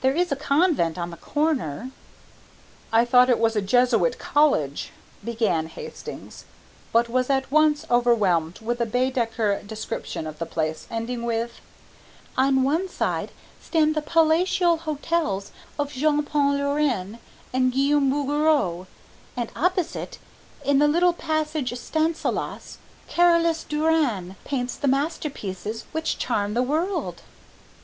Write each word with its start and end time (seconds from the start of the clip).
There 0.00 0.16
is 0.16 0.32
a 0.32 0.34
convent 0.34 0.98
on 0.98 1.10
the 1.12 1.16
corner." 1.16 1.92
"I 2.92 3.04
thought 3.04 3.30
it 3.30 3.38
was 3.38 3.54
a 3.54 3.62
Jesuit 3.62 4.18
College," 4.18 4.90
began 5.24 5.68
Hastings, 5.68 6.46
but 6.92 7.08
was 7.08 7.30
at 7.30 7.52
once 7.52 7.84
overwhelmed 7.88 8.58
with 8.58 8.80
a 8.80 8.86
Baedecker 8.86 9.62
description 9.64 10.26
of 10.26 10.40
the 10.40 10.46
place, 10.46 10.88
ending 10.90 11.22
with, 11.22 11.60
"On 12.36 12.64
one 12.64 12.88
side 12.88 13.30
stand 13.62 13.94
the 13.94 14.02
palatial 14.02 14.78
hotels 14.78 15.52
of 15.78 15.92
Jean 15.92 16.24
Paul 16.24 16.56
Laurens 16.56 17.18
and 17.52 17.70
Guillaume 17.72 18.10
Bouguereau, 18.10 18.88
and 19.36 19.52
opposite, 19.54 20.18
in 20.64 20.80
the 20.80 20.88
little 20.88 21.12
Passage 21.12 21.72
Stanislas, 21.78 22.78
Carolus 23.06 23.62
Duran 23.62 24.34
paints 24.44 24.74
the 24.74 24.88
masterpieces 24.88 25.84
which 25.92 26.18
charm 26.18 26.54
the 26.54 26.64
world." 26.64 27.22